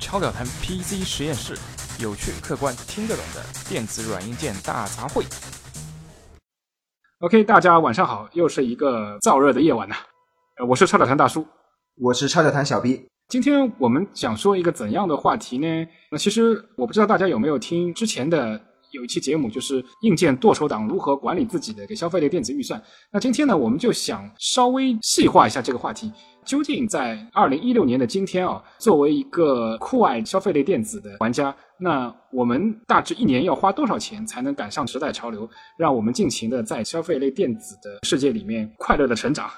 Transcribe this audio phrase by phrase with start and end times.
[0.00, 1.56] 超表谈 PC 实验室，
[2.00, 5.24] 有趣、客观、听得懂的电子软硬件大杂烩。
[7.20, 9.94] OK，大家晚上好，又是一个燥热的夜晚呐。
[10.58, 11.46] 呃，我是超表谈大叔，
[11.96, 13.06] 我是超表谈小 B。
[13.28, 15.86] 今天我们想说一个怎样的话题呢？
[16.10, 18.60] 那其实我不知道大家有没有听之前的。
[18.92, 22.82] 有一期节目就是硬件剁手党如何管理自己的一个消费类电子预算。
[23.12, 26.12] 那今天呢，我们就想稍微细化一下这个话题。
[26.44, 39.48] 究竟在二零一六年的今天啊，作为一个酷爱消费类电子的玩家，那我们大致一年要花多少钱才能赶上时代潮流，让我们尽情的在消费类电子的世界里面快乐的成长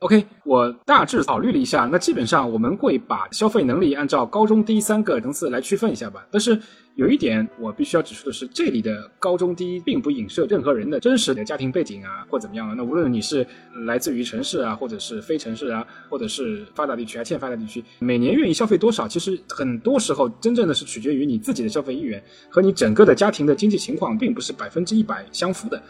[0.00, 6.26] ？OK，我大致考虑了一下，那基本上我们会把消费能力按照高中低三个层次来区分一下吧。
[6.30, 6.58] 但是
[7.00, 12.74] 有一点我必须要指出的是，这里的高中低并不影射任何人的真实的家庭背景啊，或怎么样啊。
[12.76, 13.46] 那无论你是
[13.86, 25.82] 来自于城市啊，或者是非城市啊，或者是发达地区啊、欠发达地区，每年愿意消费多少，其实很多时候真正的是取决于你自己的消费意愿和你整个的家庭的经济情况，并不是百分之一百相符的。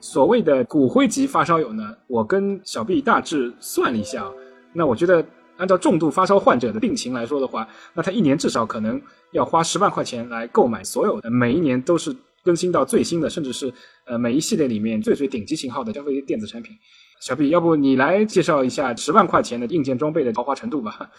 [0.00, 4.30] 所谓的骨灰级发烧友呢，我跟小 B 大致算了一下，
[4.74, 5.24] 那我觉得
[5.58, 9.00] 按照重度发烧患者的病情来说的话，那他一年至少可能
[9.32, 13.70] 要花十万块钱来购买所有的每一年都是更新到最新的，甚至是
[14.06, 16.74] 呃每一系列里面最最顶级型号的消费电子产品。
[17.20, 21.10] 小 B，要不你来介绍一下十万块钱的硬件装备的豪华程度吧？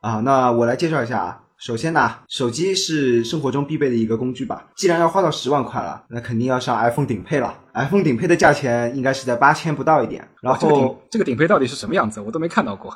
[0.00, 1.42] 啊，那我来介绍一下啊。
[1.58, 4.68] 首先呢，手机是生活中必备的一个工具吧。
[4.74, 7.56] 既然要花到十万块了，那肯定要上 iPhone 顶配了。
[7.74, 10.28] iPhone 顶配的价钱应该是在八千不到一点。
[10.40, 12.20] 然后哦这个这个顶配到底是什么样子？
[12.20, 12.90] 我都没看到过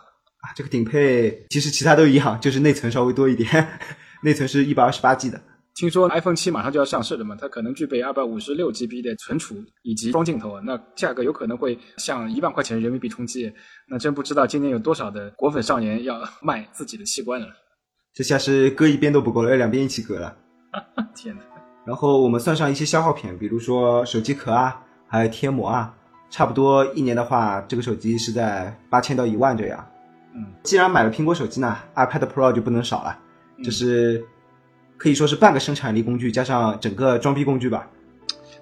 [0.47, 0.52] 啊。
[0.55, 3.48] 这个顶配其实其他都一样，就是内存稍微多一点，
[4.22, 5.41] 内存是一百二十八 G 的。
[5.75, 13.52] 听说 iPhone 七马上就要上市了嘛，它可能具备二百五十六 GB 的存储以及双镜头，那价格有可能会向一万块钱人民币冲击。
[13.86, 17.48] 那真不知道今年有多少的果粉少年要 卖自己的器官了。
[18.14, 20.34] 这下是割一边都不够了，要两边一起割了。
[21.14, 21.42] 天哪！
[21.84, 25.94] 然后我们算上一些消耗品，比如说手机壳啊，还有贴膜啊，
[26.30, 29.86] 差不多一年的话，这个手机是在八千到一万这样。
[30.36, 33.19] 嗯，既然买了苹果手机呢，iPad Pro 就不能少了，
[33.64, 34.23] 就是
[34.98, 37.89] 可以说是半个生产力工具加上整个装逼工具吧。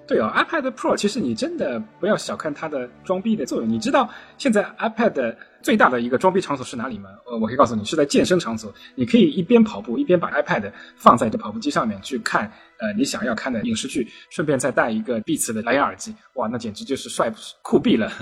[0.07, 3.67] 对哦，iPad Pro 其实你真的不要小看它的装逼的作用。
[3.67, 7.09] 你知道现在 iPad 最大的一个装逼场所是哪里吗？
[7.25, 8.71] 呃，我可以告诉你，是在健身场所。
[8.93, 12.45] 你可以一边跑步一边把 iPad 放在这跑步机上面去看，
[12.77, 17.33] 呃，你想要看的影视剧，顺便再带一个 Beats 的蓝牙耳机，哇，那简直就是帅
[17.63, 18.07] 酷毙了。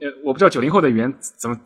[0.00, 1.60] 呃，我不知道九零后的语言怎么。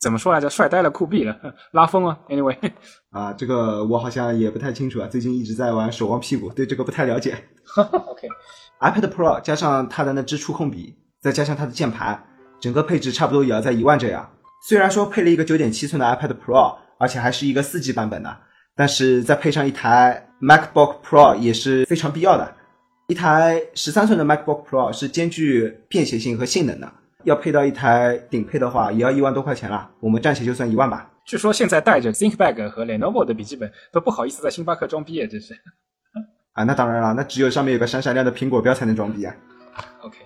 [0.00, 0.48] 怎么说来着？
[0.48, 1.36] 帅呆了，酷毙了，
[1.72, 2.56] 拉风啊！Anyway，
[3.10, 5.08] 啊，这个我好像也不太清楚啊。
[5.08, 7.36] 最近一直在玩守望屁股，对这个不太了解。
[7.76, 12.22] OK，iPad Pro 加上它的那支触控笔，再加上它的键盘，
[12.60, 14.30] 整个配置差不多也要在一万这样。
[14.68, 18.36] 虽然说配了一个九点七寸的 iPad Pro，而且还是一个四 G 版本的，
[18.76, 22.54] 但是再配上一台 MacBook Pro 也是非常必要的。
[23.08, 26.92] 一台十三寸的 MacBook Pro 是兼具便携性和性能的。
[27.24, 29.90] 要配到一台顶配的话，也要一万多块钱了。
[29.98, 31.10] 我们暂且就算一万吧。
[31.24, 35.52] 据说现在带着 ThinkPad 和 Lenovo 的笔记本都不好意思在星巴克装逼啊，这是。
[36.54, 39.34] 啊，那当然了，那只有上面有个闪闪亮的苹果标才能装逼啊。
[40.02, 40.18] OK，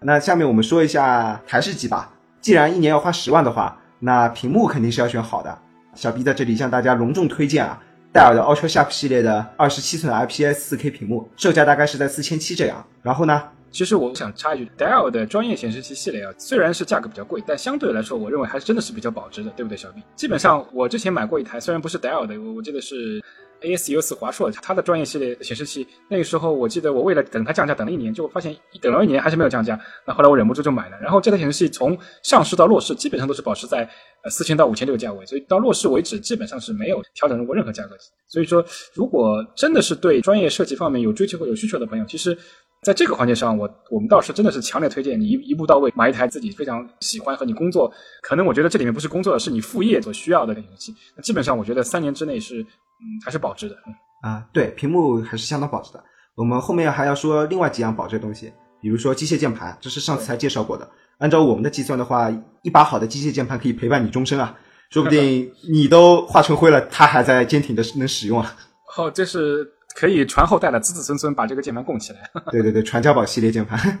[0.00, 2.12] 那下面我们说一下台式机吧。
[2.40, 5.56] 既然一年要花十万的话，那屏幕肯定是要选好的。
[5.94, 7.80] 小 B 在这里向大家隆重推荐啊，
[8.12, 12.84] 戴尔的 Ultra Sharp 系列的二十七寸 IPS 4K 屏幕，售价大概是在四千七这样。
[13.02, 13.42] 然后呢？
[13.70, 20.02] 其实我想插一句，Dell 的专业显示器系列啊，虽然是价格比较贵，但相对来说，我认为还是真的是比较保值的，对不对，小 B？
[20.16, 23.22] 基本上我之前买过一台，虽然不是 Dell 的，我我记得是
[23.60, 25.86] ASUS 华硕它的专业系列显示器。
[26.08, 29.78] 那个时候我记得我为了等它降价，等了一年，就发现等了一年还是没有降价。
[30.04, 30.98] 那后来我忍不住就买了。
[31.00, 33.88] 然后这台显示器从上市到落市，基本上都是保持在
[34.24, 37.96] 呃四千到五千这个价位，所以到落市为止，基本上是没有调整过任何价格。
[38.26, 38.64] 所以说，
[38.94, 42.36] 如果真的是对专业设计方面有追求或有需求的朋友，其实。
[42.82, 47.92] 在这个环节上，我我们倒是真的是强烈推荐你一一步到位买一台自己非常喜欢和你工作，
[48.22, 50.94] 可能我觉得这里面不是工作，是你副业所需要的显示器。
[51.14, 53.76] 那基本上我觉得三年之内是，嗯，还是保值的。
[54.22, 56.02] 啊，对，屏幕还是相当保值的。
[56.34, 58.50] 我们后面还要说另外几样保值的东西，
[58.80, 60.88] 比如说机械键盘，这是上次才介绍过的。
[61.18, 64.56] 按照我们的计算的话，一把好的机械键盘可以陪伴你终身啊，
[64.88, 68.56] 说不定你都化成灰了，它还在坚挺的能使用啊。
[68.96, 69.70] 哦，这是。
[69.94, 72.18] 可以传后代的子子孙孙把这个键盘供起来。
[72.50, 73.98] 对对对，传家宝系列键盘，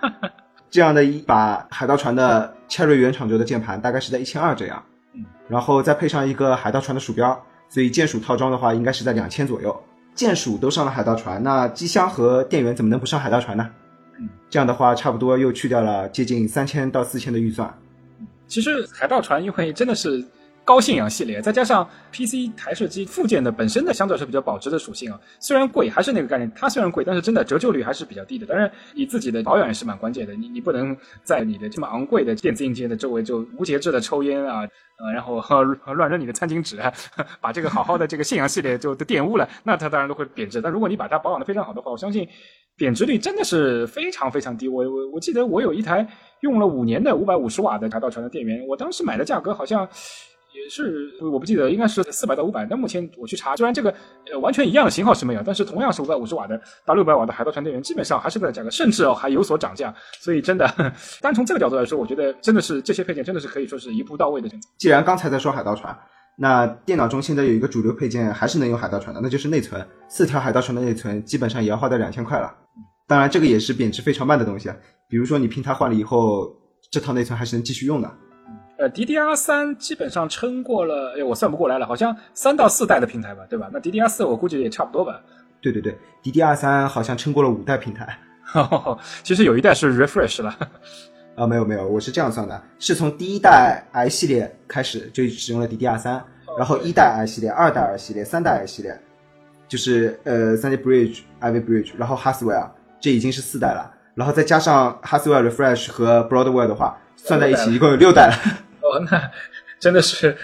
[0.70, 4.82] 这样的一把海盗船的 Cherry 原厂轴的键盘大概是在一千二这样，
[5.14, 9.84] 嗯，然后再配上一个海盗船的鼠标，所以键鼠套装的话应该是在两千左右。
[10.14, 13.68] 键鼠都上了海盗船，那机箱和电源怎么能不上海盗船呢？
[14.18, 17.72] 嗯，这样的话差不多又去掉了接近三千到四千的预算。
[18.46, 20.24] 其实海盗船因为真的是。
[20.70, 28.46] 高信仰系列，再加上 PC 台式机附件的本身的相对是比较保值的属性啊，虽然贵，还是那个概念，它虽然贵，但是真的折旧率还是比较低的。
[28.46, 36.78] 当然，你自己的保养也是蛮关键的，你你不能在你的这么昂贵的电子硬件的周围就无节制的抽烟啊，呃，然后乱扔你的餐巾纸，
[37.42, 40.62] 把这个好好的这个信仰系列就都玷污了，那它当然都会贬值。
[40.62, 42.28] 但如果你把它保养的非常好的话，我相信
[42.76, 44.68] 贬值率真的是非常非常低。
[44.68, 46.06] 我我我记得我有一台。
[46.40, 49.86] 用了五年的五百五十瓦的海盗船的电源，我当时买的价格好像
[50.52, 52.66] 也是我不记得，应该是四百到五百。
[52.68, 53.92] 但目前我去查，虽然这个
[54.30, 59.94] 呃完全一样的型号是没有，但是同样是五百五十瓦的到六百瓦的海盗船电源，基本上还是这个价格，甚至哦还有所涨价。
[60.18, 60.66] 所以真的，
[61.20, 64.68] 单从这个角度来说，我觉得真的是这些配件真的是可以说是一步到位的选择。
[64.78, 65.96] 既然刚才在说海盗船，
[66.36, 69.86] 那电脑中现在有一个主流配件还是能用海盗船的，那就是内存。
[70.08, 72.52] 四条海盗船的内存基本上也要花到两千块了。
[73.06, 74.70] 当然，这个也是贬值非常慢的东西。
[75.08, 76.48] 比如说，你平台换了以后，
[76.90, 78.08] 这套内存还是能继续用的。
[78.80, 83.68] 呃，DDR 三基本上撑过了，哎，我算不过来了，好像三到四代的平台吧，对吧？
[83.70, 85.20] 那 DDR 四我估计也差不多吧。
[85.60, 88.18] 对对对，DDR 三好像撑过了五代平台。
[89.22, 90.56] 其实有一代是 refresh 了。
[91.36, 96.24] 啊，没有没有，我是这样算的，是从第一代 i 系列开始就使用了 DDR 三，
[96.56, 98.98] 然后一代 i 系列、二代 i 系列、三代 i 系列，
[99.68, 102.70] 就是呃三 D Bridge、Ivy Bridge，然后 Haswell。
[102.98, 108.34] 这已经是四代了，然后再加上 Haswell Refresh 和 Broadwell 的话，算在一起一共有六代了。
[108.90, 109.30] 哦，那
[109.78, 110.36] 真的是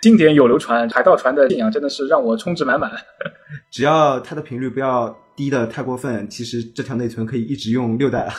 [0.00, 2.90] 经典有流传，海盗船的信仰真的是让我充值满满。
[3.70, 8.32] 只要它的频率不要低的太过分，其实这条内存可以一直用六代了。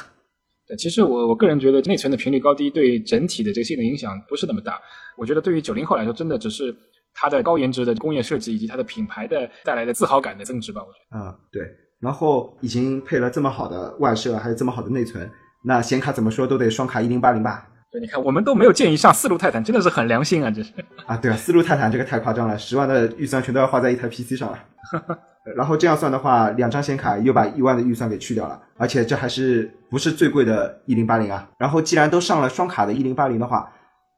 [0.68, 4.80] 对，其实我我个人觉得内存的频率高低对整体的这个性能影响不是那么大。
[5.18, 6.75] 我觉得对于九零后来说，真的只是
[7.13, 10.81] 它的高颜值的工业设计以及它的品牌的带来的自豪感的增值吧。
[10.81, 11.18] 我觉得。
[11.18, 11.63] 啊，对。
[12.00, 15.30] 然后已经配了这么好的外设，还有这么好的内存，
[15.65, 17.68] 那显卡怎么说都得双卡一零八零吧？
[17.91, 20.71] 对，你看我们都没有建议上四路泰坦，真的是很良心啊，这是。
[21.07, 24.59] 啊，对啊，四路泰坦这个太夸张了，十万的预算全都要花在一台 PC 上了。
[25.56, 31.50] 然后这样算的话，两张显卡又把一万的预算给去掉了，而且这还是不是最贵的一零八零啊？
[31.57, 33.71] 然后既然都上了双卡的一零八零的话，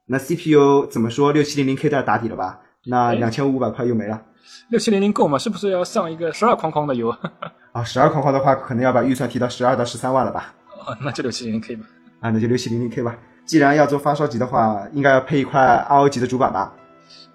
[0.08, 2.60] 那 CPU 怎么说六七零零 K 都要打底了吧？
[2.88, 4.22] 那两千五百块又没了。
[4.70, 5.38] 六七零零够吗？
[5.38, 7.16] 是不是要上一个十二框框的油？
[7.72, 10.54] 啊，十二框框的话，可能要把预算提到十二到十三万了吧？
[10.86, 11.86] 哦，那就六七零零 K 吧。
[12.20, 13.16] 啊，那就六七零零 K 吧。
[13.52, 16.72] 既然要做发烧级的话，应该要配一块 RO 级的主板吧？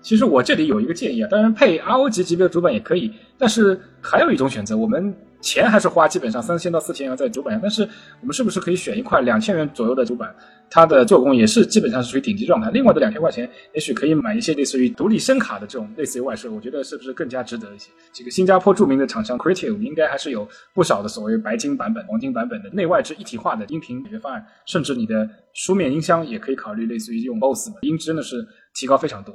[0.07, 5.13] 其实我这里有一个建议啊，当然配 RO 级级别的主板也可以，但是还有一种选择，我们。
[5.43, 7.83] 钱还是花基本上三千到四千元在主板上，但是
[8.21, 10.35] 我们是不是可以选一块两千元左右的主板？
[10.71, 12.69] 它的做工也是基本上是属于顶级状态。
[12.71, 17.91] 另外的两千块钱，也许可以买一些类似于独立声卡的这种类似于外设，我觉得是不是更加值得一些？
[18.13, 28.45] 这个新加坡著名的厂商 Creative 应该还是有不少的所谓白金版本、黄金版本的内外置一体化的音频解决方案，甚至你的书面音箱也可以考虑类似于用 BOSS 的，音质真的是
[28.75, 29.35] 提高非常多。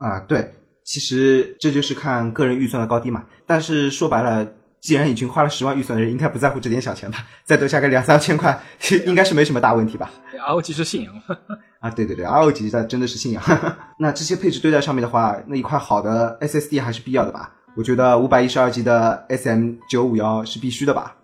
[0.00, 0.52] 啊，对，
[0.82, 3.24] 其实这就是看个人预算的高低嘛。
[3.46, 4.46] 但是说白了。
[4.80, 7.18] 既然已经花了十万预算的人，应该不在乎这点小钱吧？
[7.44, 8.58] 再多加个两三千块，
[9.04, 11.12] 应该是没什么大问题吧？ROG 是信仰
[11.80, 13.42] 啊，对对对，ROG 它真的是信仰。
[14.00, 17.52] 那这些配置堆在上面的话，那一块好的 SSD 还是必要的吧？
[17.76, 21.14] 我觉得五百一十二 G 的 SM 九五幺是必须的吧？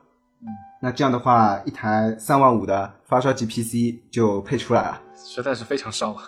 [0.42, 0.48] 嗯，
[0.82, 6.24] 那这样的话，一台三万五的发烧级 PC 就配出来了，实在是非常烧啊！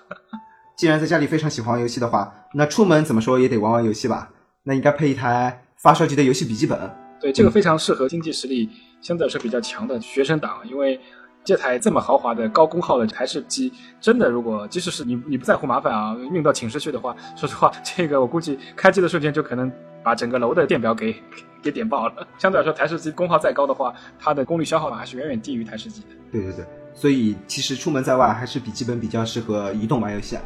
[0.78, 4.30] 既然在家里非常喜欢玩游戏的话，那出门怎么说也得玩玩游戏吧？
[4.62, 6.78] 那应该配一台发烧级的游戏笔记本。
[7.20, 11.00] 对，这个非常适合经济实力相对来说比较强的学生党，因为
[11.42, 19.68] 这台这么豪华的高功耗的台式机，真的如果即使是你你不在乎麻烦啊，运到寝室去的话，说实话，这个我估计开机的瞬间就可能
[20.04, 21.12] 把整个楼的电表给
[21.60, 22.24] 给点爆了。
[22.38, 26.06] 相对来说，台式机功耗再高的话，它的功率消耗还是远远低于台式机的。
[26.30, 26.64] 对对对，
[26.94, 30.38] 所以其实出门在外还是笔记本比较适合移动玩游戏。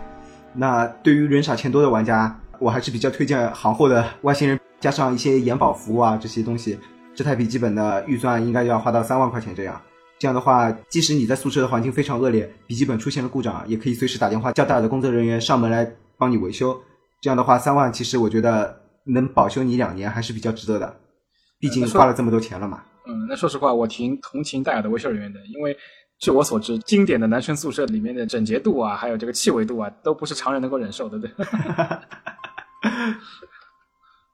[0.54, 4.59] 那对于人傻钱多的玩家，我还是比较推荐行货的外星人。
[4.80, 6.76] 加上一些延保服务啊，这些东西，
[7.14, 9.80] 这台笔记本的预算应该要花到三万块钱这样。
[10.18, 16.76] 这样的话，即使你在宿舍的环境非常恶劣，笔记本出现了故障，也可以随时打电话叫戴尔的工作人员上门来帮你维修。
[17.21, 20.97] 这样的话，三万其实我觉得能保修你两年还是比较值得的，
[21.61, 22.82] 毕竟花了这么多钱了嘛。
[23.06, 25.76] 嗯，那说实话，我挺同情戴尔的维修人员的，因为
[26.23, 31.29] 据我所知，经典的男生宿舍里面的整洁度啊，还有这个气味度啊，都不是常人能够忍受的，对。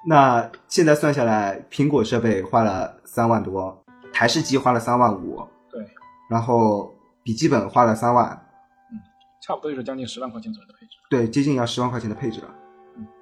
[0.07, 5.83] 那现在算下来，苹果设备花了三万多，台式机花了三万五，对，
[6.29, 8.29] 然后笔记本花了三万，
[8.93, 9.01] 嗯，
[9.41, 12.55] 差不多就是将近十万块钱左右的配置，对，接近要十万块钱的配置了。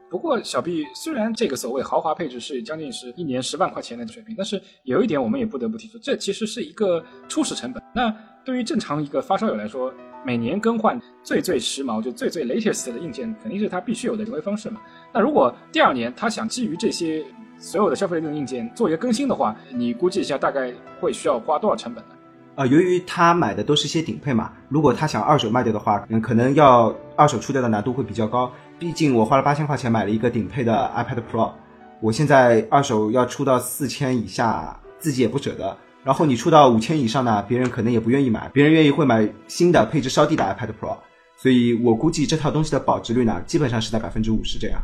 [0.08, 7.82] 不过小 B 虽然这个所谓豪华配置是将近是一年十万块钱的水平，但是有一点我们也不得不提出，这其实是一个初始成本。
[7.94, 9.92] 那对于正常一个发烧友来说，
[10.24, 14.80] 每年更换最最时髦就最最 latest 的硬件，肯定是它必须有的行为方式嘛。
[15.12, 17.24] 那如果第二年他想基于这些
[17.58, 22.15] 所有的消费类的硬件做一个更新的话，你估计一下大概会需要花多少成本呢？
[22.56, 28.50] 呃，由于他买的都是一些顶配嘛，如果他想二手卖掉的话，嗯，可能要二手出掉的难度会比较高。
[28.78, 31.52] 毕竟我花了八千块钱买了一个顶配的 iPad Pro，
[32.00, 35.76] 我现在二手要出到四千以下，自己也不舍得。
[36.02, 40.96] 然后你出到五千以上呢，别人可能也不愿意买，别人愿意会买新的配置稍低的 iPad Pro。
[41.36, 44.80] 所以我估计这套东西的保值率呢，基本上是在百分之五十这样。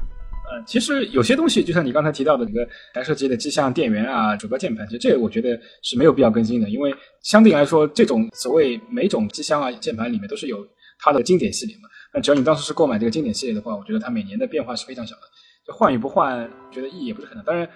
[0.66, 10.66] 其实有些东西，就像你刚才提到的这个台式机的机箱、电源啊、主标键盘，其实这个我觉得是没有必要更新的，因为相对来说，这种所谓每种机箱啊、键盘里面都是有
[10.98, 11.88] 它的经典系列嘛。
[12.14, 15.22] 那只要你当时是购买这个经典系列的话，我觉得它每年的变化是非常小的，
[15.66, 17.42] 就换与不换，觉得意义也不是很大。
[17.44, 17.68] 当然，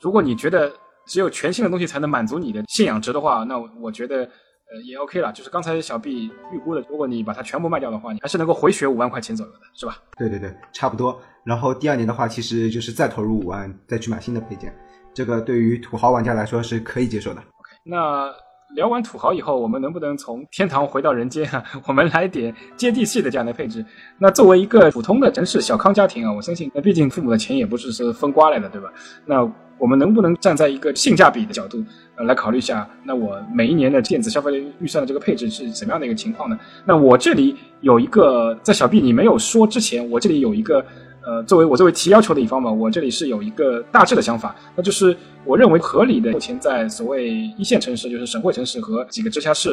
[0.00, 0.72] 如果你觉得
[1.06, 4.28] 只有全新的东西才能满足你的信仰值的话，那我觉得。
[4.72, 9.98] 呃，也 OK 了，就是刚才小 B 预估的，如果你把它全部卖掉的话，你还是能够回血五万块钱左右的，是吧？
[10.16, 11.20] 对对对，差不多。
[11.44, 14.74] 然后第二年的话，其实就是再投入五万，再去买新的配件，
[15.12, 17.40] 这个对于土豪玩家来说是可以接受的。
[17.40, 18.32] OK，那
[18.74, 21.62] 聊完土豪以后，我们能不能从天堂回到人间啊？
[21.86, 23.84] 我们来点接地气的这样的配置。
[24.18, 28.90] 那作为一个普通的城市小康家庭啊，我相信，那毕竟父母的钱也不是是风刮来的，对吧？
[29.26, 29.46] 那
[29.78, 31.84] 我们能不能站在一个性价比的角度，
[32.16, 32.88] 呃，来考虑一下？
[33.04, 36.58] 那我每一年的电子消费预算的这个配置是怎么样的一个情况呢？
[36.86, 40.84] 那我这里有一个，在小 B 你没有说之前，我这里有一个，
[41.24, 49.70] 呃，作为我作为提要求的一方嘛，我这里是有一个大致的想法，那就是我认为合理的，目前在所谓一线城市，就是省会城市和几个直辖市。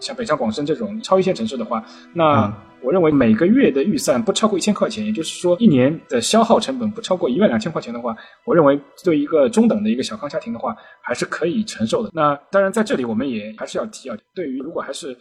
[0.00, 2.48] 像北上广深这种超一线城市的话，那
[2.80, 12.10] 我认为每个月的预算不超过一千块钱，也就是说一年的消耗成本不超过一万两千块钱的话，我认为对一个中等的一个小康家庭的话，还是可以承受的。
[12.14, 15.16] 那当然在这里我们也还是要提啊，对于如果还是。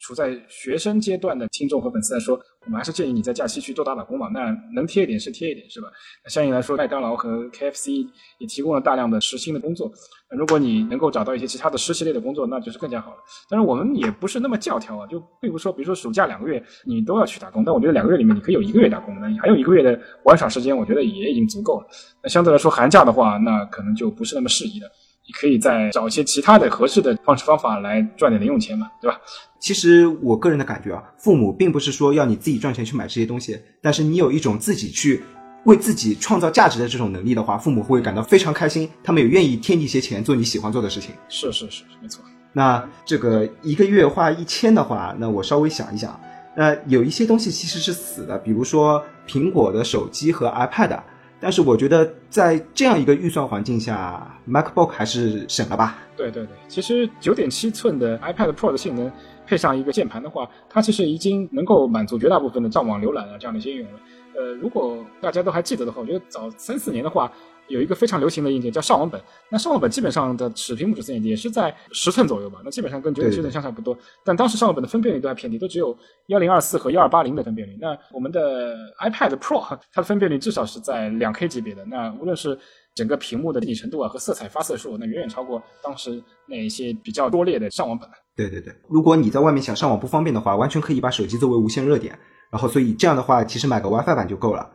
[0.00, 4.28] 处在学生阶段的听众和粉丝来说，我们还是建议你在假期去多打打工嘛。
[4.28, 5.88] 那能贴一点是贴一点，是吧？
[6.24, 8.06] 那相应来说，麦当劳和 KFC
[8.38, 9.92] 也提供了大量的实薪的工作。
[10.30, 13.18] 那如果你能够找到一些其他的实习类的工作，那就是更加好了。
[13.48, 17.62] 但是我们也不是那么教条啊，就并不是说，比如说暑假两个月你都要去打工。
[17.62, 21.86] 但我觉得两个月里面你可以有一个月打工，那你还有一个月的玩耍时间，我觉得也已经足够了。
[22.22, 24.90] 那相对来说，寒假的话，那可能就不是那么适宜了。
[25.30, 29.16] 你可以再找一些其他的合适的方式方法来赚点零用钱嘛，对吧？
[29.60, 35.22] 其实我个人的感觉啊，父母并不是说要你自己赚钱去买这些东西，但是你有一种自己去
[35.66, 41.14] 为自己创造价值的这种能力的话，父母会感到非常开心，他们也愿意添一些钱做你喜欢做的事情。
[41.28, 42.24] 是是是，没错。
[42.52, 46.20] 那这个一个月花一千的话，那我稍微想一想，
[46.56, 50.98] 那有一些东西其实是死的，比如说苹果的手机和 iPad。
[51.40, 55.98] 但是我觉得在这样一个预算环境下，MacBook 还是省了吧。
[56.16, 59.10] 对对对，其实九点七寸的 iPad Pro 的性能
[59.46, 64.00] 配上一个键盘的话，它其实已经能够满足绝大部分的上网浏览啊这样的一些应用了。
[64.36, 67.32] 呃，如果大家都还记得的话，我觉得早三四年的话。
[67.70, 73.96] 有一个非常流行的硬件叫上网本，那上网本基本上的尺屏幕尺寸也是在十寸左右吧，那基本上跟九点七寸相差不多。
[74.24, 75.96] 但当时上网本的分辨率都还偏低，都只有
[76.26, 77.78] 幺零二四和幺二八零的分辨率。
[77.80, 82.58] 那我们的 iPad Pro 它的分辨率至少是在两 K 级别的，那无论是
[82.94, 88.08] 整个屏幕的细腻程度啊和色彩发色数，那远远超过当时那一些比较拙劣的上网本。
[88.36, 92.18] 对对对，如果你在外面想上网不方便的话，完全可以把手机作为无线热点，
[92.50, 94.70] 然后所以这样的话，其实买个 WiFi 版就够了。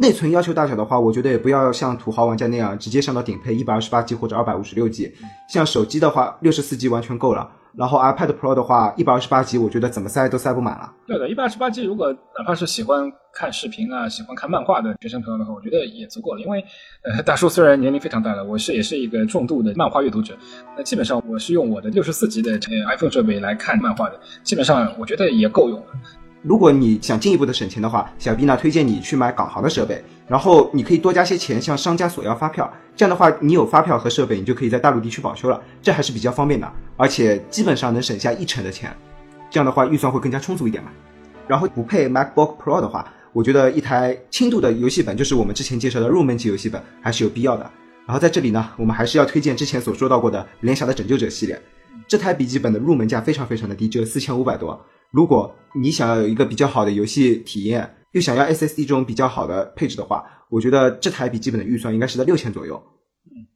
[0.00, 5.14] 内存要求大小的话，我觉得也不要像土豪玩家那样直接上到顶配一百二十八 G 或者二百五十六 G。
[5.48, 7.48] 像手机的话，六十四 G 完全够了。
[7.76, 10.92] 然后 iPad Pro 的话，一百二十八 G 我觉得怎么塞都塞不满了。
[11.06, 16.40] 对的，一百二十八 G 如果哪怕是喜欢看视频啊、喜欢看漫画的学生朋友的话，我觉得也足够了。
[16.40, 16.64] 因为
[17.04, 20.36] 呃，大叔虽然年龄非常大了，我是也是一个重度的漫画阅读者。
[20.76, 25.86] 那基本上我是用我的六十四 G 的这 iPhone 设备来看漫画的，基本上我觉得也够用了。
[26.44, 38.94] 如果你想进一步的省钱的话，小 B 呢推荐你去买港行的设备，然后你可以多加些钱向商家索要发票，这样的话你有发票和设备，你就可以在大陆地区保修了，这还是比较方便的，而且基本上能省下一成的钱，
[39.48, 40.90] 这样的话预算会更加充足一点嘛。
[41.48, 47.70] 然后不配 MacBook Pro 的话，我觉得一台轻度的游戏本，就是我们之前介绍的入门级游戏本，还是有必要的。
[48.04, 51.58] 然后在这里呢，我们还是要推荐之前所说到过的联想的拯救者系列，
[52.06, 54.78] 这台笔记本的入门价非常非常的低，只有四千五百多。
[55.14, 62.82] 如果你想要有一个比较好的游戏体验，又想要 SSD 这种比较好的配置的话，我觉得这台笔记本的预算应该是在六千左右。
[63.30, 63.46] 嗯，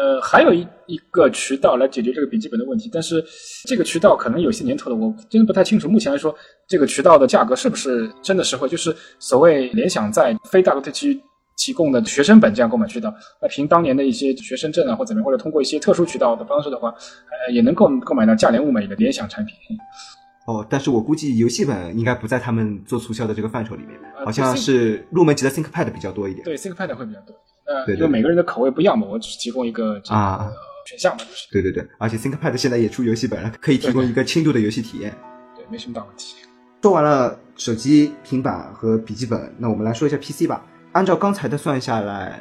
[0.00, 3.20] 呃，还有一一个渠道来解决这个笔记本的问题，但是
[3.66, 5.88] 这个渠道可能有些年头了，我真的不太清楚。
[5.88, 6.32] 目前来说，
[6.68, 8.68] 这个渠道的价格是不是真的实惠？
[8.68, 11.20] 就是所谓联想在非大陆地区
[11.56, 19.56] 提供的学生本这样购买渠道，那凭当年的一些学生证啊或怎么样，或者通过一些特殊渠道的方式的话，呃，也能够购买到价廉物美的联想产品。
[20.48, 26.42] 哦，但是我估计游戏本应该不在他们做促销的这个范畴里面，呃好像是入门级的 ThinkPad 比较多一点。
[26.42, 27.34] 对 ThinkPad 会比较多。
[27.66, 30.52] 呃，对对因为每个人的口味不一样嘛，我只是提供一个这个啊呃
[30.86, 35.14] 选项嘛，就是对对对，而且 ThinkPad 现在也出游戏本了，可以提供一个轻度的游戏体验。
[35.54, 36.36] 对，没什么大问题。
[36.80, 40.64] 说完了手机、平板和笔记本，那我们来说一下 PC 吧。
[40.92, 42.40] 按照刚才的算下来，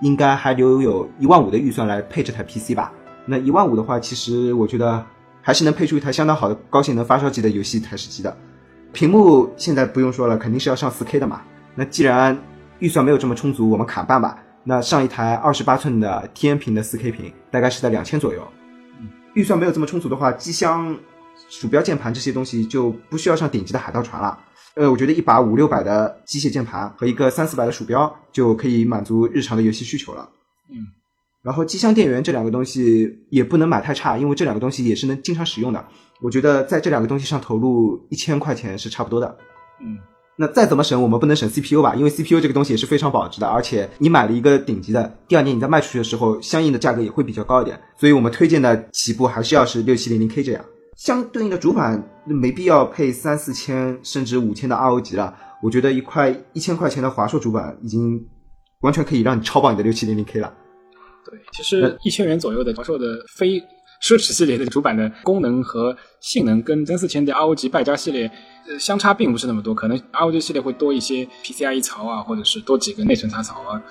[0.00, 2.92] 应该还留有一万五的预算来配这台 PC 吧？
[3.26, 5.04] 那一万五的话，其实我觉得
[5.48, 8.36] 还是能配出一台相当好的高性能发烧级的游戏台式机的。
[8.92, 11.40] 屏幕现在不用说了，肯定是要上 4K 的嘛。
[11.74, 12.38] 那既然
[12.80, 14.38] 预算没有这么充足，我们砍半吧。
[14.62, 18.46] 那上一台二十八寸的天屏的 4K 屏，大概是在两千左右。
[19.32, 20.94] 预算没有这么充足的话，机箱、
[21.48, 24.38] 鼠标、键盘这些东西就不需要上顶级的海盗船了。
[24.74, 30.28] 呃，我觉得一把五六百的机械键盘和一个三四百的鼠标就可以满足日常的游戏需求了。
[30.68, 30.76] 嗯，
[31.42, 35.84] 然后机箱电源这两个东西也不能买太差，因为这两个东西也是能经常使用的。
[36.20, 39.36] 我觉得在这两个东西上投入一千块钱是差不多的。
[39.80, 39.96] 嗯，
[40.36, 41.94] 那再怎么省，我们不能省 CPU 吧？
[41.94, 47.80] 因为 CPU 这个东西也是非常保值的，而且你买了一个顶级的，第二年你再卖出去的时候，相应的价格也会比较高一点。
[47.96, 50.64] 所以我们推荐的起步还是要是六七零零 K 这样。
[50.96, 58.20] 相对应的主板没必要配三四千甚至五千的 ROG 了，我觉得一块一千块钱的华硕主板已经
[58.80, 60.52] 完全可以让你超爆你的六七零零 K 了。
[61.30, 63.60] 对，其实一千元左右的华硕的非
[64.00, 68.30] 奢侈系列的主板的功能和性能跟真四千的 ROG 败家系列
[68.68, 73.82] 呃相差并不是那么多，可能 ROG 系列会多一些 PCIe 槽啊，或者是多几个内存插槽啊。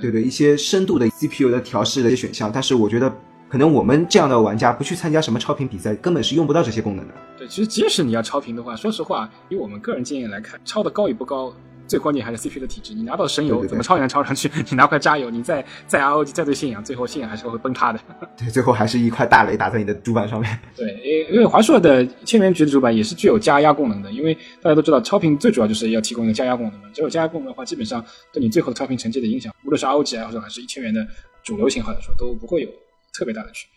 [0.00, 3.10] 对对，一些深度的 CPU 的调试的一些选项，但是我觉得
[3.48, 7.14] 可能我们这样的玩家不去参加什么超频比赛，根本是用不到这些功能的。
[7.38, 11.50] 对，其实即使你要超频的话，说实话，以我们个人经验来看，超的高与不高，
[11.86, 12.94] 最关键还是 CPU 的体质。
[12.94, 18.00] 你拿到神油，对对对怎么超也能超上 去；你拿块渣油，你再再 ROG 再对信仰，最后信仰还是会崩塌的。
[18.36, 20.58] 对，最后还是一块大雷打在你的主板上面。
[20.76, 26.88] 对，因因为华硕的千元级的主板也是具有加压功能的，因为大家都知道超频最主要就是要提供一个加压功能嘛。
[26.92, 31.06] 只有加压功能的话，基本上对你最后的超频成绩的影响，无论是 ROG 还是还是一千元的
[31.42, 32.68] 主流型号来说，都不会有
[33.12, 33.75] 特别大的区别。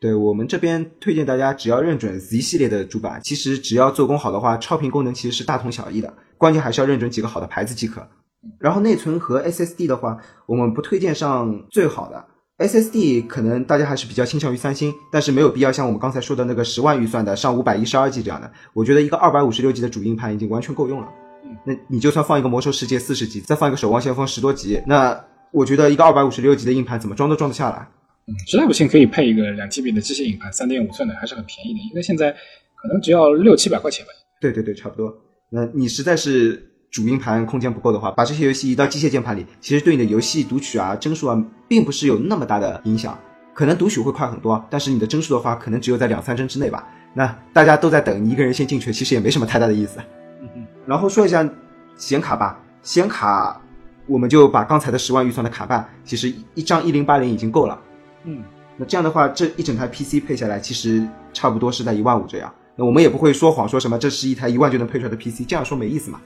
[0.00, 8.08] 对我们这边推荐大家，只要认准 Z 系列的主板，其实只要做工好的话，超频功能其实是大同小异的，关键还是要认准几个好的牌子即可。
[8.58, 12.24] 然后内存和 SSD 的话，我们不推荐上最好的
[12.66, 18.50] SSD，可能大家还是比较倾向于三星，但是没有必要像我们刚才说的那个十万预算的上五百一十二 G 这样的。
[18.72, 21.08] 我觉得一个二百五十六 G 的主硬盘已经完全够用了。
[21.66, 27.86] 那你就算放一个魔兽世界四十 G，再放一个守望先锋十多 G，那我觉得一个二百五十六 G 的硬盘怎么装都装得下来。
[28.46, 32.30] 实在不行可以配一个两 G B 的机械硬盘，三点五寸的还是很便宜的，应该现在
[32.76, 34.12] 可能只要六七百块钱吧。
[34.40, 35.12] 对对对，差不多。
[35.50, 43.18] 那你实在是主硬盘空间不够的话，把这些游戏移到机械键盘里，其实对你的游戏读取啊、帧数啊，并不是有那么大的影响。
[43.52, 46.88] 可能读取会快很多，但是你的帧数的话，可能只有在两三帧之内吧。
[47.12, 49.98] 那大家都在等，你一个人先进去，其实也没什么太大的意思。
[50.40, 51.46] 嗯嗯然后说一下
[51.96, 53.60] 显卡吧，显卡
[54.06, 57.78] 我们就把刚才的十万预算的卡办，其实一张一零八零已经够了。
[58.24, 58.42] 嗯，
[58.76, 62.52] 那这样的话，这一整台 PC 配下来，其实差不多是在一万五这样。
[62.76, 66.20] 那我们也不会说谎，说什么这是一台一万就能配出来的 PC，这样说没意思嘛。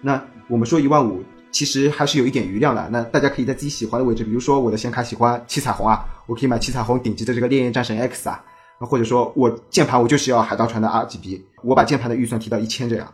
[0.00, 2.88] 那我们说一万五，其实还是有一点余量的。
[2.90, 8.44] 那大家可以在自己喜欢的位置，比如说我的显卡喜欢七彩虹啊，我可以买七彩虹顶级的这个烈焰战神 X 啊，
[8.80, 13.12] 或者说我键盘我就是要海盗船的 RGB，我把键盘的预算提到一千这样。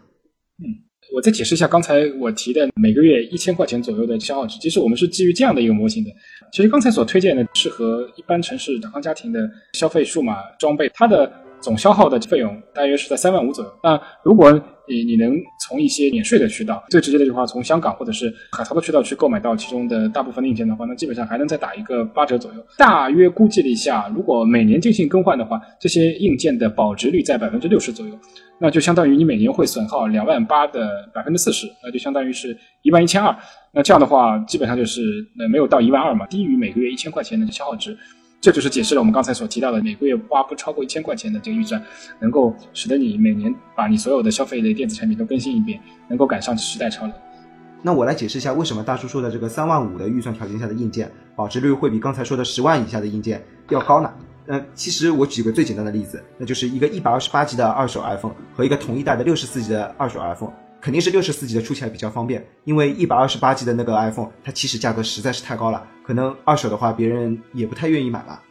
[1.13, 6.11] 我再解释一下刚才我提的每个月一千块钱左右的消耗值，其实我们是基于这样的一个模型的。
[6.53, 13.71] 其实刚才所推荐的适合一般城市小康家庭的消费数码装备，它的总消耗的费用大约是在三万五左右。
[13.83, 14.53] 那如果
[14.89, 15.33] 你你能
[15.69, 22.67] 从一些免税的渠道，最直接的话从香港或者是海淘的渠道去购买到其中的大部分硬件的话，那基本上还能再打一个八折左右。
[22.77, 28.19] 大约估计了一下，如果每年进行更换的话，这些硬件的保值率在百分之六十左右。
[28.59, 33.35] 那就相当于你每年会损耗两万八的百分之四十，那就相当于是一万一千二。
[33.73, 35.01] 那这样的话，基本上就是
[35.39, 37.97] 呃没有到一万二嘛，低于每个月一千块钱的消耗值。
[38.41, 41.83] 这就是解释了我们刚才所提到的每个月花不超过一千块钱的这个预算，
[42.21, 47.15] 能够使得你每年把你所有的消费类电子产品都更新一遍，能够赶上时代潮流。
[47.83, 54.11] 那我来解释一下，为什么大叔说的这个三万五的预算条件下的硬件保值率会比刚才说的十万以下的硬件要高呢？
[54.47, 68.43] 呃，其实我举个最简单的例子，那就是一个一百二十八 G 的二手 iPhone 和一个同一代的六十四 G 的二手 iPhone，肯定是六十四 G 的出起来比较方便，因为一百二十八 G 的那个 iPhone 它其实价格实在是太高了，可能二手的话别人也不太愿意买吧。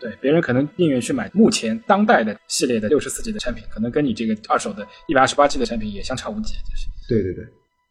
[0.00, 6.54] 对，别人可能宁愿去买目前当代的系列的六十四 G 的产品，可能跟你这个二手的一百二十八 G 的产品也相差无几。
[6.54, 6.88] 就是。
[7.08, 7.44] 对对对。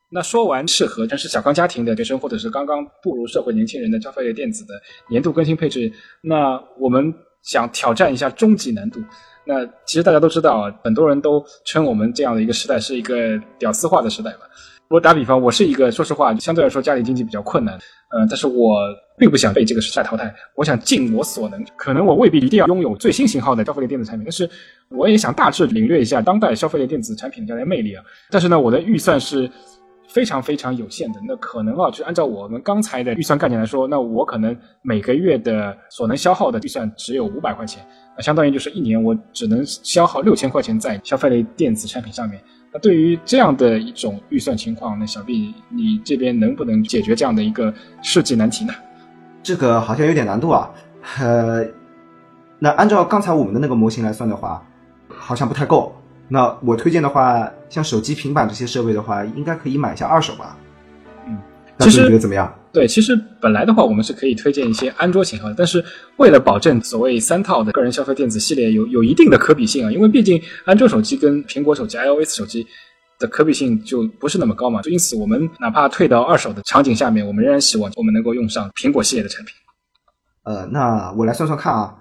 [0.10, 4.74] 那说完适合但是小康家庭的学生，或者是刚刚步入社会年轻人的消费类电子的
[5.10, 9.04] 年度更新配置，那我们想挑战一下终极难度。
[9.46, 14.40] 那其实大家都知道，很多人都称我们这样的一个时代是一个屌丝化的时代嘛。
[14.88, 18.78] 我打比方，我是一个说实话，相对来说家里经济比较困难，呃，但是我
[19.18, 21.64] 并不想被这个时代淘汰，我想尽我所能。
[21.76, 24.50] 可能我未必一定要拥有最新型号的消费类电子产品，但是
[24.90, 28.04] 我也想大致领略一下当代消费类电子产品的这样的魅力啊。
[28.30, 29.50] 但是呢，我的预算是。
[30.08, 42.42] 非常非常有限的，那可能啊，就按照我们刚才的预算概念来说，那我可能每个月的所能消耗的预算只有五百块钱，那相当于就是一年我只能消耗六千块钱在消费类电子产品上面。
[42.72, 48.74] 那对于这样的一种预算情况，那小毕你这边能不能解决这样的一个设计难题呢？
[49.42, 50.70] 这个好像有点难度啊，
[51.20, 51.66] 呃，
[52.60, 54.66] 那按照刚才我们的那个模型来算的话，
[55.08, 55.94] 好像不太够。
[56.28, 60.58] 那我推荐的话，像手机、平板这些设备的话，应该可以买一下二手吧。
[61.28, 61.38] 嗯，
[61.80, 62.54] 其实你觉得怎么样？
[62.74, 65.84] 对，其实本来的话，我们是可以推荐一些安卓型号的，但是
[66.18, 72.66] 为了保证所谓三套的个人消费电子系列有有一定的可比性啊，因为毕竟安卓手机跟苹果手机、iOS 手机
[73.18, 79.54] 的可比性就不是那么高嘛，就因此我们哪怕退到二手的场景下面，我们仍然希望我们能够用上苹果系列的产品。
[80.44, 81.96] 呃，那我来算算看啊，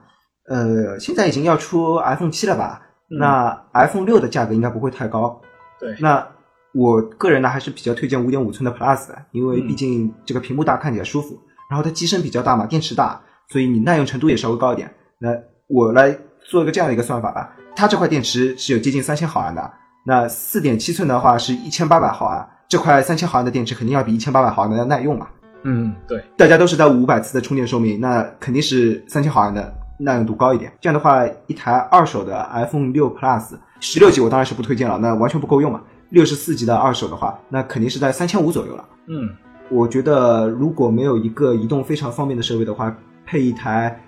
[0.48, 2.80] 呃，现在已经要出 iPhone 七了吧？
[3.18, 5.40] 那 iPhone 六的价格应该不会太高，
[5.78, 5.94] 对。
[6.00, 6.26] 那
[6.72, 11.38] 我个人呢还是比较推荐五点五寸的 Plus 的，因为毕竟这个屏幕大，看起来舒服，
[11.70, 14.92] 然后它机身比较大嘛，电池大，所以你耐用程度也稍微高一点。
[15.18, 15.30] 那
[15.68, 19.72] 我来做一个这样的一个算法吧，它这块电池是有接近三千毫安的，
[20.04, 25.28] 那四点七寸的话是一千八百毫安，这块三千毫安的电池肯定要比一千八百毫安的要耐用嘛。
[25.62, 26.22] 嗯，对。
[26.36, 29.72] 大家都是在五百次的充电寿命，那肯定是三千毫安的。
[29.98, 35.80] 耐用度高一点，这样的话，一台二手的 iPhone 六 Plus 十六 G 我当然是不推荐了，那完全不够用嘛。
[36.10, 38.84] 六十四 G 的二手的话，那肯定是在三千五左右了。
[39.06, 39.28] 嗯，
[39.70, 42.94] 我觉得如果没有一个移动非常方便的设备的话，
[43.26, 44.00] 配一台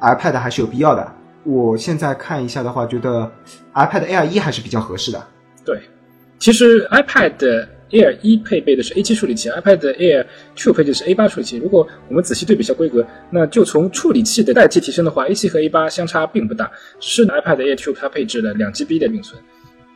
[0.00, 1.12] iPad 还是有必要的。
[1.44, 3.30] 我现在看一下的话，觉得
[3.74, 5.26] iPad Air 一还是比较合适的。
[5.64, 5.80] 对，
[6.38, 7.77] 其实 iPad。
[7.90, 11.56] Air 一配备的是 A7 处理器，iPad Air Two 配置是 A8 处理器。
[11.56, 16.70] 如果我们仔细对比一下规格，那就从处理器的代替提升的话，A7 和 A8 相差并不大。
[17.00, 19.40] 是 iPad Air Two 它配置了两 GB 的运存。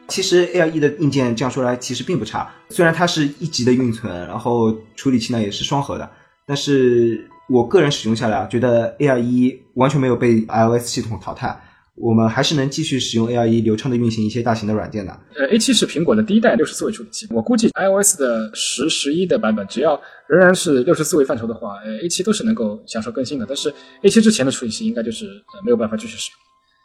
[0.08, 6.10] 其实 Air 一的硬件这样说来其实并不差，虽然它是一级的运存，然后处理器呢也是双核的，
[6.46, 11.58] 但是我个人使用下来啊，觉得 Air 一完全没有被 iOS 系统淘汰。
[11.94, 15.12] 我们还是能继续使用 A R 一流畅的运行一些大型的软件的。
[15.36, 23.44] 呃，A 七是苹果的第一代六十四位处理器，我估计 iOS 的十、十一的版本，只要仍然是六十四位范畴的话，呃，A 七都是能够享受更新的。
[23.46, 26.38] 但是 A 七之前的处理器应该就是呃没有办法继续使用。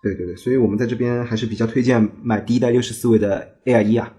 [0.04, 4.14] 对对对，所以我们在这边还是比较推荐买第一代六十四位的 A R 一啊。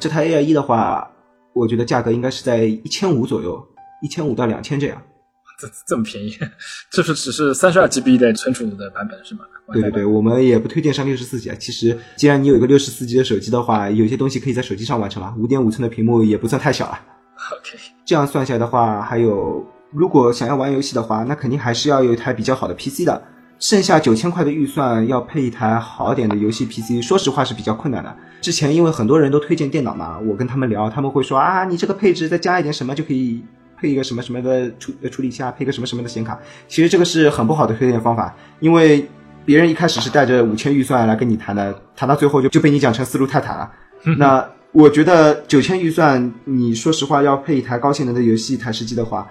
[0.00, 1.08] 这台 A R 一的话，
[1.54, 3.64] 我觉得价格应该是在一千五左右，
[4.02, 5.00] 一千五到两千这样。
[5.58, 6.36] 这这么便宜，
[6.90, 9.42] 这是只是三十二 GB 的存储的版本是吗？
[9.72, 11.56] 对对对，我们也不推荐上六十四 G 啊。
[11.58, 15.34] 其实，既然你有一个六十四 G 的手机的话，有些东西可以在手机上完成了。
[15.38, 17.00] 五点五寸的屏幕也不算太小了。
[17.52, 23.22] OK，这样算下来的话，还有如果想要玩游戏的话，那肯定还是要有一台比较好的 PC 的。
[23.60, 28.14] 剩下九千块的预算要配一台好点的游戏 PC，说实话是比较困难的。
[28.42, 33.42] 之前因为很多人都推荐电脑嘛，我跟他们聊，他们会说啊，你这个配置再加一点什么就可以。
[33.84, 39.06] 配一个什么什么的处处理器啊，配个什么什么的显卡，其实这个是很不好的推荐方法，因为
[39.44, 43.70] 别人一开始是带着五千预算来跟你谈的，谈到最后就就被你讲成思路太坦了。
[44.16, 44.42] 那
[44.72, 49.26] 我觉得九千预算，你说实话要配一台高性能的游戏台式机的话，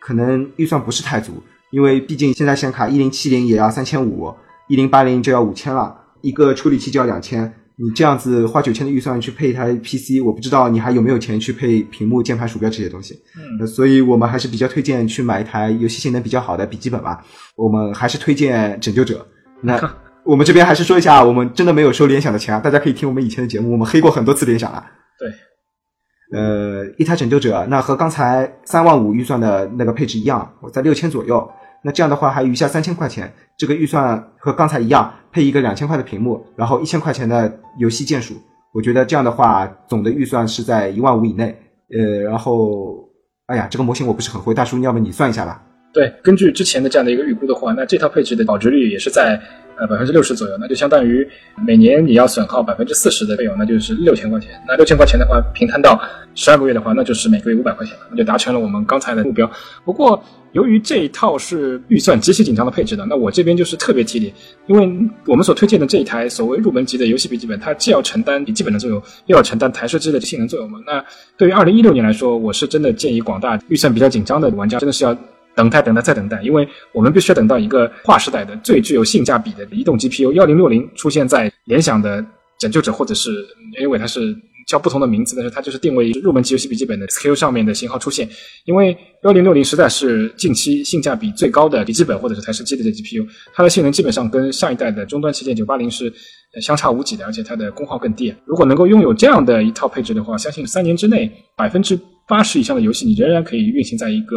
[0.00, 4.34] 可能预算不是太足，因为毕竟现在显卡一零七零也要三千五，
[4.68, 7.52] 一零八零就要五千了，一个处理器就要两千。
[7.80, 13.14] 你这样子花九千的预算去配一台 PC，我不知道你还有没有钱去配屏幕、键盘、鼠标这些东西。
[13.60, 17.24] 嗯，所以我们还是比较推荐去买一台游戏性能比较好的笔记本吧。
[17.54, 19.24] 我们还是推荐拯救者。
[19.60, 19.78] 那
[20.26, 22.60] 我们这边还是说一下，我们真的没有收联想的钱啊！
[22.60, 24.84] 大家可以听我们以前的节目，我们黑过很多次联想了。
[25.18, 31.48] 对，呃，一台拯救者，那和刚才三万五预算的那个配置一样，我在六千左右。
[31.82, 38.34] 那这样的话还余下三千块钱，这个预算和刚才一样，配一个两千块的屏幕，然后一千块钱的游戏键鼠，
[38.72, 41.56] 我觉得这样的话总的预算是在一万五以内。
[41.90, 43.08] 呃，然后，
[43.46, 45.62] 哎呀，这个模型我不是很会，大叔，要不你算一下吧？
[45.92, 49.40] 对，根据之前的这样的一个预估的话，那这套配置的保值率也是在。
[49.78, 51.26] 呃，百分之六十左右，那就相当于
[51.66, 54.50] 每年你要损耗百分之四十的费用，那就是六千块钱。
[54.66, 56.00] 那六千块钱的话，平摊到
[56.34, 59.48] 十二个月的话，那就是每个月五百块钱，那就达成了我们刚才的目标。
[59.84, 60.20] 不过，
[60.52, 64.32] 由于这一套是预算极其紧张的配置的，那我这边就是特别提点，
[64.66, 70.80] 因为我们所推荐的这一台所谓入门级的游戏笔记本，它既要承担笔记本的作用，又要承担台式机的性能作用嘛。
[70.84, 71.04] 那
[71.36, 75.16] 对于二零一六年来说，我是真的建议广大预算比较紧张的玩家，真的是要。
[75.58, 82.24] 等待，等待，再等待，因为我们必须要等到一个划时代的最具有性价比的移动 GPU 幺零六零出现在联想的
[82.60, 83.44] 拯救者，或者是
[83.80, 84.36] 因为它是。
[84.68, 88.28] 叫不同的名字，但是它就是定位入门级游戏笔记本的 SKU 上面的型号出现。
[88.66, 88.94] 因为
[89.24, 96.12] 幺零六零实在是近期性价比最高的笔记本或者是台式机的这 GPU，它的性能基本上跟上一代的终端旗舰九八零是
[96.60, 98.34] 相差无几的，而且它的功耗更低。
[98.44, 104.36] 如果能够拥有这样的一套配置的话，相信三年之内百分之八十以上的游戏你仍然可以运行在一个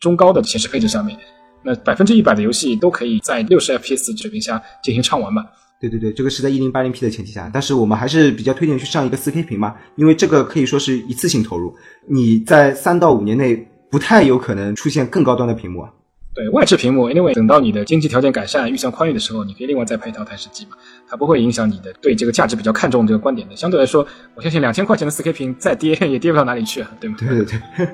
[0.00, 1.18] 中高的显示配置上面。
[1.62, 5.44] 那百分之一百的游戏都可以在六十 FPS 水平下进行畅玩嘛。
[5.80, 11.74] 对对对，这个是在一零八零 P 的前提下，但是我们还是比较推荐去上一个四 K 屏嘛，因为这个可以说是一次性投入，
[12.08, 13.56] 你在三到五年内
[13.90, 15.86] 不太有可能出现更高端的屏幕。
[16.34, 20.72] 对外置屏幕，anyway，等到你的经济条件改善、预算宽裕的时候，你可以另外再配一套台式机嘛，
[21.08, 23.56] 它不会影响你的对这个价值比较看重这个观点的。
[23.56, 27.16] 相对来说，我相信两千块钱的四 K 屏再跌也跌不到哪里去啊，对吗？
[27.18, 27.88] 对对对，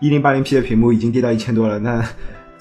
[0.00, 2.04] 一零八零 P 的屏幕已经跌到一千多了，那。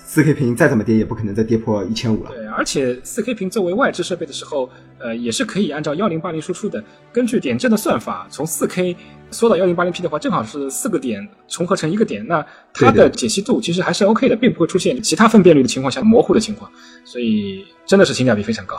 [0.07, 2.29] 四 K 屏再怎么跌也不可能再跌破一千五了。
[2.29, 4.69] 对，而且四 K 屏作为外置设备的时候，
[4.99, 6.81] 呃，也是可以按照幺零八零输出的。
[7.11, 8.95] 根据点阵的算法，从四 K
[9.31, 16.71] 缩到幺零八零 P 的话，正好是四个点重合成一个点，那它的解析度其实还是 OK 的，并不会出现其他分辨率的情况下模糊的情况。
[17.03, 18.77] 所以真的是性价比非常高。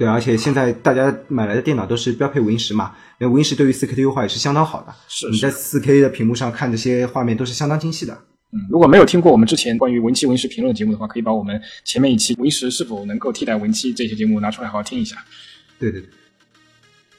[0.00, 4.94] 对，而且现在大家买来的电脑都是标配 Win 十嘛，那 Win 十对于四 K 的优化也是相当好的。
[5.08, 8.14] 是你在四 K 的屏幕上看这些画面都是相当精细的。
[8.52, 15.22] 嗯，如果没有听过我们之前关于文七文十评论的节目的话，可以把我们前面一期文十是否能够替代文七这些节目拿出来好好听一下。
[15.78, 16.08] 对对对。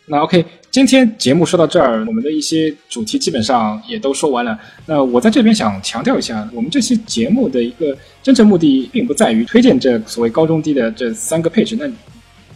[0.07, 4.59] 那 OK，今天节目说到这儿，我们的一些主题基本上也都说完了。
[4.87, 11.75] 那我在这边想强调一下，我们这期节目的一个真正目的，并不在于推荐这所谓高中低的这三个配置。
[11.75, 11.87] 那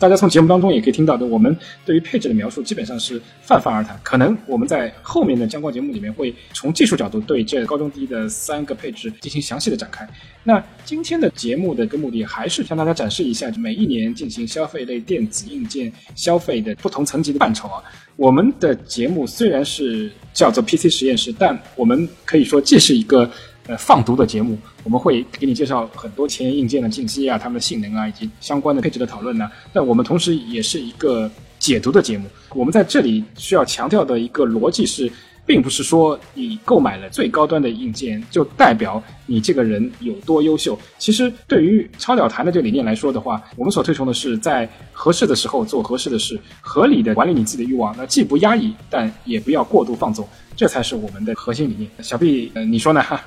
[0.05, 3.99] 大家从节目当中也可以听到的，我们对于配置的描述基本上是泛泛而谈。
[4.03, 10.07] 可能我们在后面的相关节目里面会从技术角度对这高中低的三个配置进行详细的展开。
[10.43, 17.81] 那今天的节目的一个目的还是向大家展示一下每一年进行消费类电子硬件消费的不同层级的范畴啊。
[18.15, 23.27] 我们的节目虽然是叫做 PC 实验室，但我们可以说既是一个。
[23.67, 29.49] 呃，放毒的节目，我们会给你介绍很多前沿硬件的信息啊，它们的性能啊，以及相关的配置的讨论呢。
[29.73, 32.27] 但我们同时也是一个解读的节目。
[32.53, 35.11] 我们在这里需要强调的一个逻辑是，
[35.47, 40.77] 并不是说你购买了最高端的硬件就代表你这个人有多优秀。
[40.99, 51.89] 其实，对于超了谈的这个理念来说的话，我们所推崇的是在合适的时候做合适的事，合理的管理你自己的欲望，那既不压抑，但也不要过度放纵，这才是我们的核心理念。
[52.03, 53.01] 小毕，呃，你说呢？
[53.01, 53.19] 哈。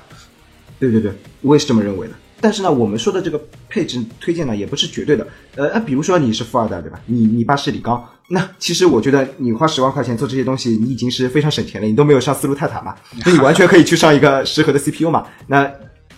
[0.79, 1.11] 对对对，
[1.41, 2.13] 我也是这么认为的。
[2.41, 5.27] 但是呢，我们说的这个配置推荐呢，也不是绝对的。
[5.55, 6.97] 呃，比如说你是富二代，对吧？
[7.05, 11.87] 你你爸是李刚，那其实我觉得你花十万块钱做这些东西，你已经是非常省钱了。
[11.87, 15.27] 你都没有上思路泰坦嘛， 那你完全可以去上一个适合的 CPU 嘛。
[15.47, 15.69] 那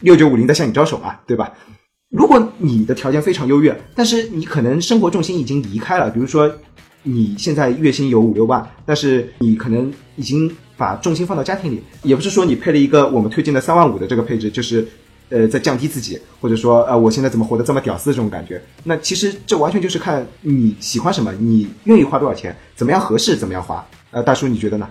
[0.01, 1.51] 六九五零在向你招手嘛，对吧？
[2.11, 6.53] 如果你的条件非常优越，但是你可能生活重心已经离开了，比如说
[7.01, 10.55] 你现在月薪有五六万，但是你可能已经。
[10.81, 14.87] 把重心放到家庭里，也不是说你配了一个我们推荐的三万五的这个配置，就是
[15.29, 18.59] 呃在降低自己，或者说呃我现在怎么活得这么屌丝这种感觉。
[18.83, 23.85] 那其实这完全就是看你喜欢什么，你愿意花多少钱，怎么样合适怎么样花。
[24.09, 24.89] 呃，大叔你觉得呢？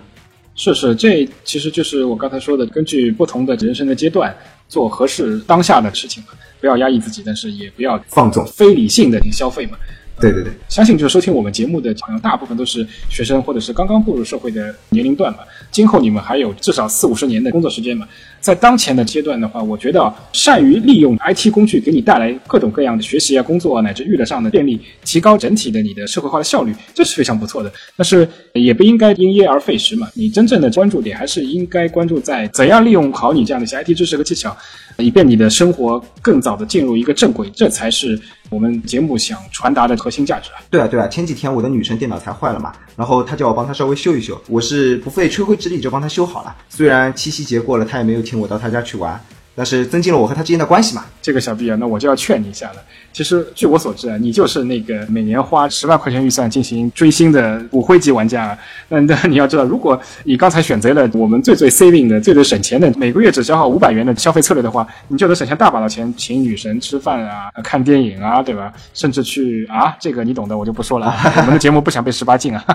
[0.55, 4.33] 是是，这其实就是我刚才说的，根据不同的人生的阶段
[4.69, 6.29] 做合适当下的事情嘛，
[6.61, 9.77] 不要压抑自己，但是也不要放纵、非理性的消费嘛。
[10.21, 15.39] 对对对，相信就是收听我们节目的朋友，大部分都是学生或者是刚刚步入社会的年龄段嘛。
[15.71, 18.07] 今后你们还有至少四五十年的工作时间嘛。
[18.39, 27.71] 在当前的阶段的话，我觉得善于利用 IT 工具给你带来各种各样的学习啊、工作啊乃至娱乐上的便利，提高整体的你的社会化的效率，这是非常不错的。
[27.95, 30.07] 但是也不应该因噎而废食嘛。
[30.13, 34.55] 你真正的关注点还是应该关注在怎样利用好你这样的一些 IT 知识和技巧，
[34.97, 38.19] 以便你的生活更早的进入一个正轨，这才是
[38.51, 40.49] 我们节目想传达的核心价值。
[40.69, 46.53] 对啊，对啊，前几天我的女神电脑才坏了嘛，然后她叫我帮她稍微修一修，我是不费吹灰之力就帮她修好了。
[46.69, 48.21] 虽然七夕节过了，她也没有。
[48.21, 49.19] 请我到她家去玩，
[49.61, 51.05] 但是增进了我和他之间的关系嘛。
[51.21, 52.77] 这个小毕啊，那我就要劝你一下了。
[53.13, 58.57] 其实据我所知啊，你就是那个每年花十万块钱预算进行追星的骨灰级玩家。
[58.89, 68.73] 那那你要知道，如果你刚才选择了我们最最 saving 的、最最省钱的，每个月只消耗五百元的消费策略的话，你就能省下大把的钱，请女神吃饭啊、看电影啊，对吧？
[68.95, 71.13] 甚至去啊，这个你懂的，我就不说了。
[71.37, 72.65] 我们的节目不想被十八禁啊。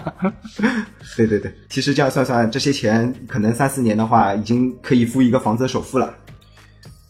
[1.16, 6.14] 对对对，其实这样算算，这些钱可能三四年的话，已经可以付一个房子的首付了。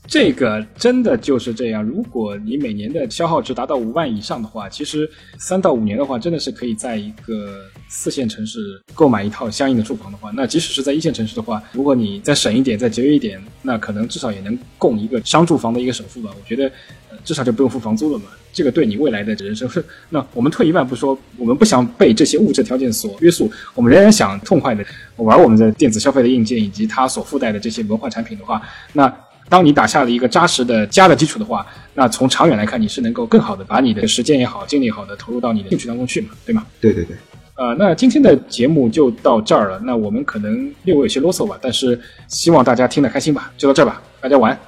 [0.09, 1.83] 这个真的就是这样。
[1.83, 16.31] 如果你每年的消耗值达到五万以上的话，其实三到五年的话，真的是可以在一个四线城市购买一套相应的住房的话，那即使是在一线城市的话，如果你再省一点、再节约一点，那可能至少也能供一个商住房的一个首付吧。
[16.35, 16.64] 我觉得，
[17.11, 18.27] 呃，至少就不用付房租了嘛。
[18.53, 19.69] 这个对你未来的人生。
[20.09, 24.83] 那我们退一万步说，我们不想被这些物质条件所约束，我们仍然想痛快的
[25.16, 29.12] 玩我们的电子消费的硬件以及它所附带的这些文化产品的话，那。
[29.48, 36.66] 当你打下了一个扎实的家的基础的话，那从长远来看，你是能够更好的把你的时间也好、精力也好的投入到你的兴趣当中去嘛，对吗？
[36.80, 37.16] 对对对。
[37.54, 39.80] 呃，那今天的节目就到这儿了。
[39.85, 43.50] 那我们可能略微有些啰嗦吧，但是希望大家听得开心吧。
[43.56, 44.61] 就到这儿吧，大家晚安。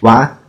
[0.00, 0.45] 晚安。